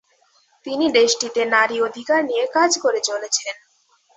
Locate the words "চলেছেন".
3.03-3.55